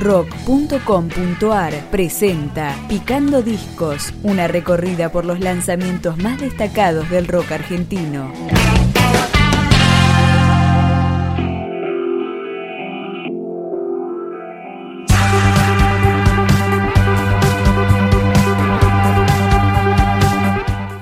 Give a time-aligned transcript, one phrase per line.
[0.00, 8.32] rock.com.ar presenta Picando Discos, una recorrida por los lanzamientos más destacados del rock argentino.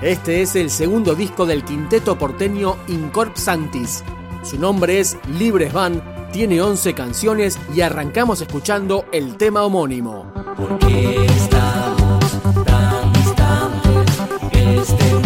[0.02, 4.02] Este es el segundo disco del quinteto porteño Incorp Santis.
[4.42, 10.32] Su nombre es Libres Van, tiene 11 canciones y arrancamos escuchando el tema homónimo.
[10.56, 14.90] ¿Por qué estamos tan distantes?
[14.90, 15.17] Este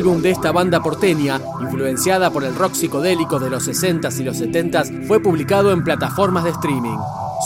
[0.00, 4.40] álbum de esta banda porteña, influenciada por el rock psicodélico de los 60s y los
[4.40, 6.96] 70s, fue publicado en plataformas de streaming.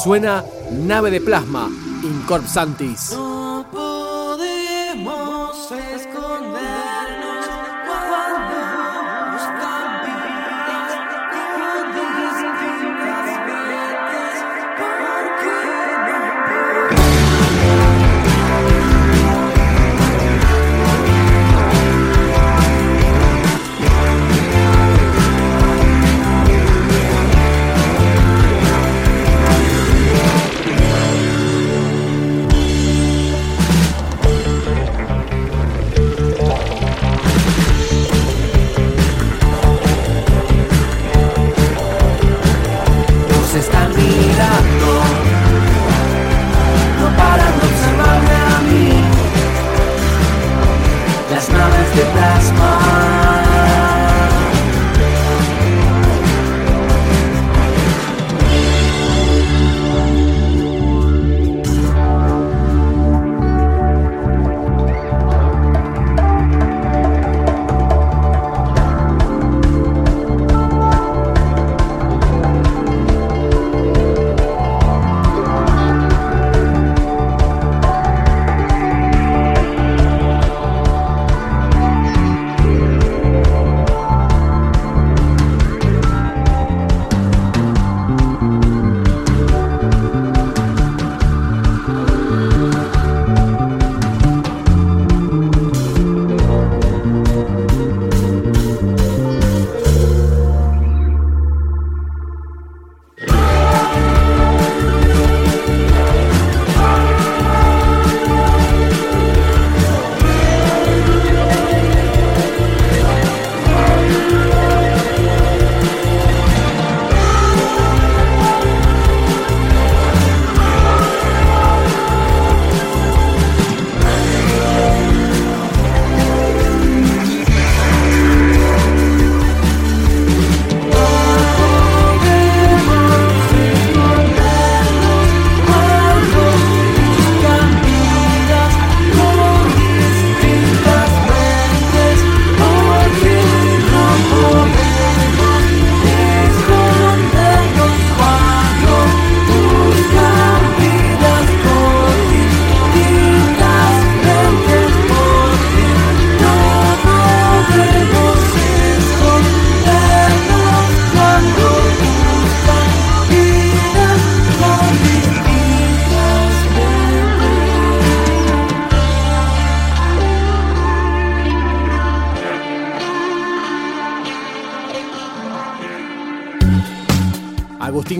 [0.04, 1.68] Suena Nave de Plasma,
[2.04, 3.16] Incorp Santis.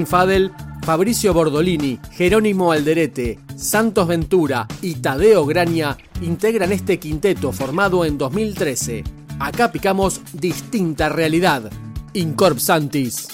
[0.04, 0.52] Agustín Fadel,
[0.82, 9.02] Fabricio Bordolini, Jerónimo Alderete, Santos Ventura y Tadeo Graña integran este quinteto formado en 2013.
[9.38, 11.70] Acá picamos distinta realidad.
[12.12, 13.33] Incorp Santis.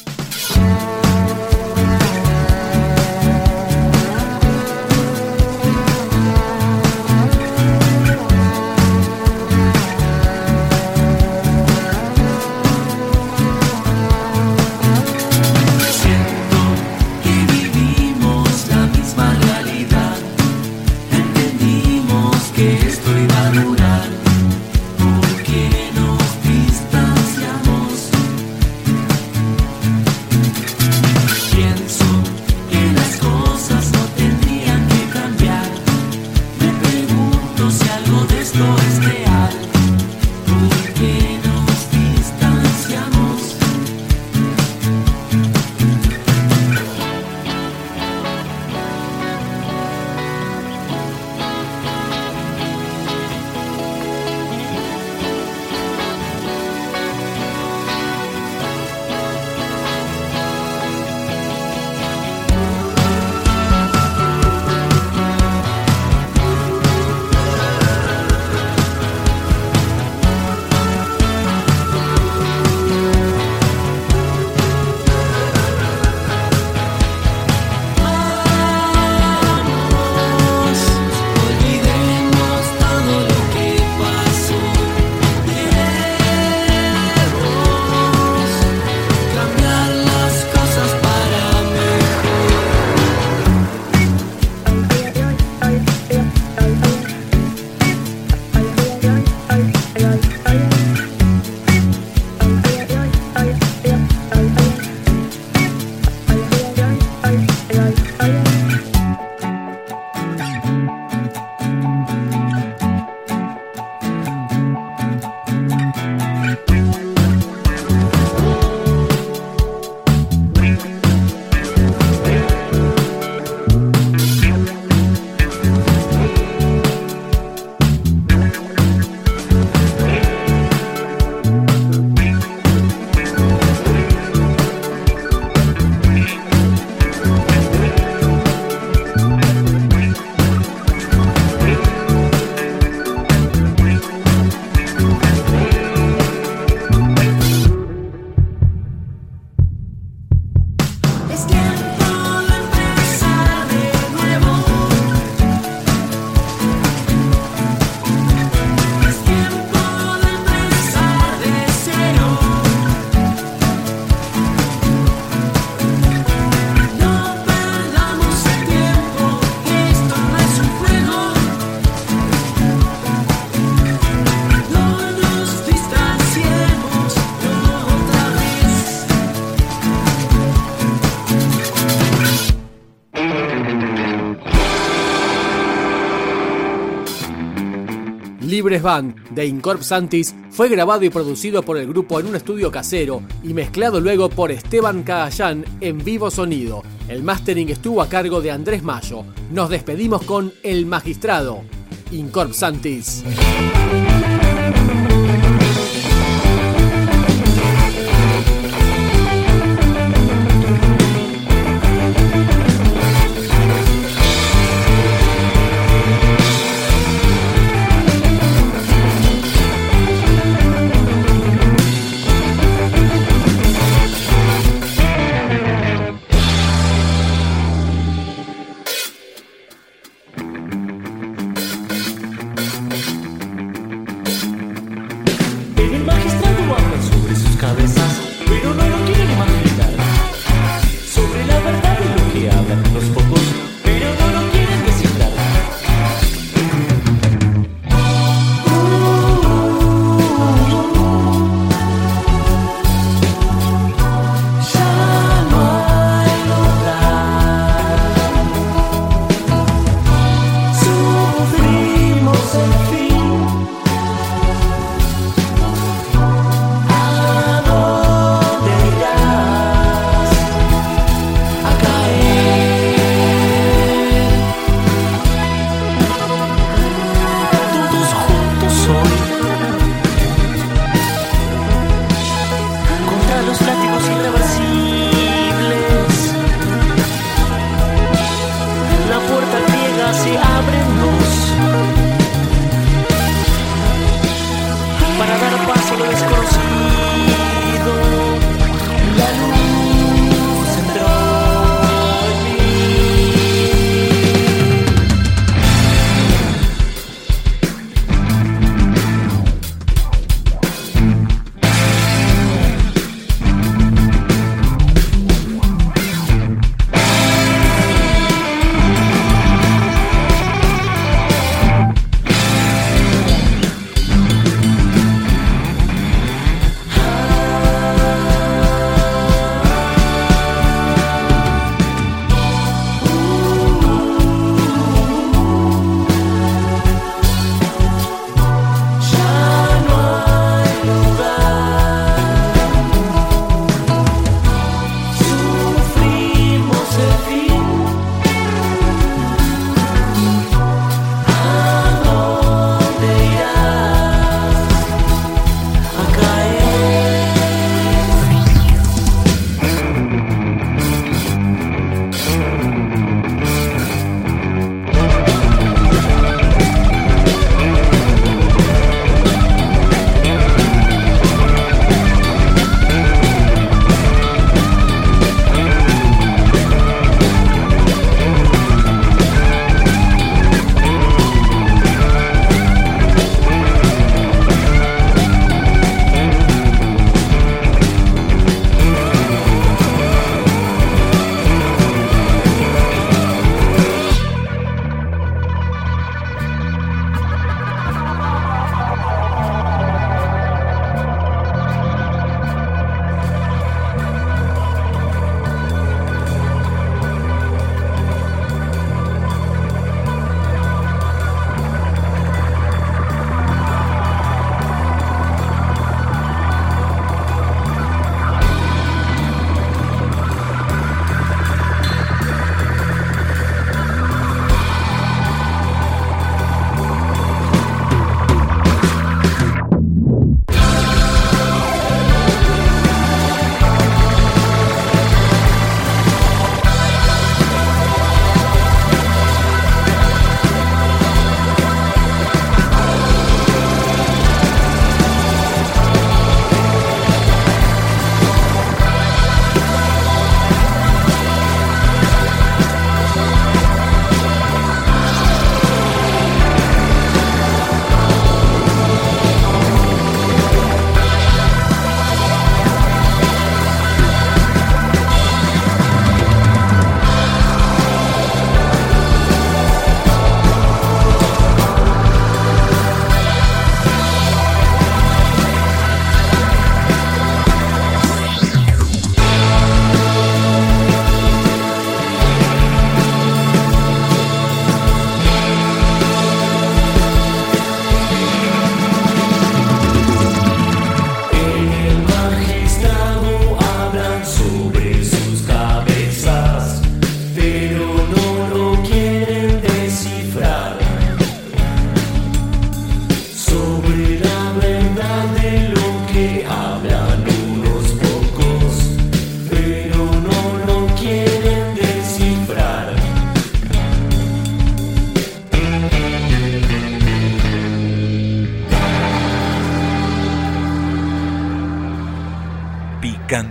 [188.51, 192.73] Libres Band de Incorp Santis fue grabado y producido por el grupo en un estudio
[192.73, 196.83] casero y mezclado luego por Esteban Cagallán en vivo sonido.
[197.09, 199.25] El mastering estuvo a cargo de Andrés Mayo.
[199.53, 201.63] Nos despedimos con El Magistrado,
[202.11, 203.23] Incorp Santis.